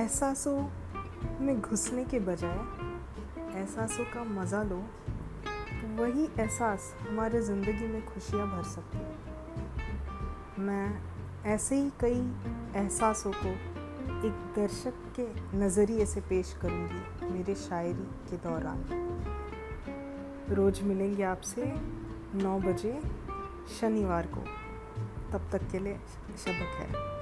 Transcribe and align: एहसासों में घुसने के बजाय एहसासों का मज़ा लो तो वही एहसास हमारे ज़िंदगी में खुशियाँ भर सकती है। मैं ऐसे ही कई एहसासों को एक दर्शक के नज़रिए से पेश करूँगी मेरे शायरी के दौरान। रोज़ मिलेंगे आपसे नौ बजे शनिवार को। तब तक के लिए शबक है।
एहसासों 0.00 0.56
में 1.40 1.60
घुसने 1.60 2.04
के 2.04 2.18
बजाय 2.18 2.58
एहसासों 3.58 4.04
का 4.04 4.22
मज़ा 4.24 4.62
लो 4.62 4.76
तो 5.46 5.88
वही 5.96 6.24
एहसास 6.24 6.94
हमारे 7.00 7.40
ज़िंदगी 7.42 7.86
में 7.86 8.06
खुशियाँ 8.06 8.46
भर 8.46 8.62
सकती 8.62 8.98
है। 8.98 10.64
मैं 10.64 10.86
ऐसे 11.46 11.76
ही 11.76 11.90
कई 12.00 12.20
एहसासों 12.80 13.32
को 13.32 13.50
एक 14.28 14.40
दर्शक 14.56 15.04
के 15.18 15.28
नज़रिए 15.58 16.06
से 16.06 16.20
पेश 16.20 16.54
करूँगी 16.62 17.32
मेरे 17.32 17.54
शायरी 17.54 18.08
के 18.30 18.36
दौरान। 18.48 18.84
रोज़ 20.50 20.82
मिलेंगे 20.84 21.22
आपसे 21.22 21.72
नौ 22.42 22.58
बजे 22.60 23.00
शनिवार 23.80 24.26
को। 24.26 24.46
तब 25.32 25.50
तक 25.52 25.70
के 25.72 25.78
लिए 25.78 25.98
शबक 26.38 26.80
है। 26.80 27.18